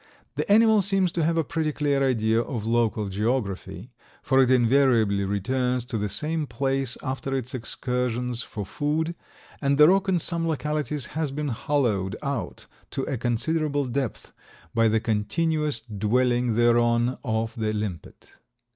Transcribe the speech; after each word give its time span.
The 0.33 0.51
animal 0.51 0.81
seems 0.81 1.11
to 1.11 1.23
have 1.23 1.37
a 1.37 1.43
pretty 1.43 1.71
clear 1.71 2.03
idea 2.03 2.39
of 2.41 2.65
local 2.65 3.07
geography, 3.07 3.91
for 4.23 4.41
it 4.41 4.49
invariably 4.49 5.25
returns 5.25 5.85
to 5.85 5.97
the 5.99 6.09
same 6.09 6.47
place 6.47 6.97
after 7.03 7.37
its 7.37 7.53
excursions 7.53 8.41
for 8.41 8.65
food 8.65 9.13
and 9.61 9.77
the 9.77 9.87
rock 9.87 10.09
in 10.09 10.17
some 10.17 10.47
localities 10.47 11.05
has 11.13 11.29
been 11.29 11.49
hollowed 11.49 12.15
out 12.23 12.65
to 12.89 13.03
a 13.03 13.15
considerable 13.15 13.85
depth 13.85 14.33
by 14.73 14.87
the 14.87 14.99
continuous 14.99 15.79
dwelling 15.81 16.55
thereon 16.55 17.19
of 17.23 17.53
the 17.53 17.71
limpet. 17.71 18.31